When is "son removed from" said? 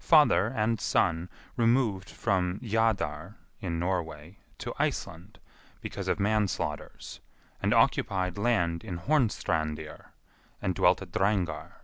0.80-2.58